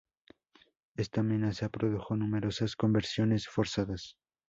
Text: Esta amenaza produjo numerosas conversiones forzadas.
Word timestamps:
Esta 0.95 1.21
amenaza 1.21 1.69
produjo 1.69 2.15
numerosas 2.15 2.75
conversiones 2.75 3.47
forzadas. 3.47 4.15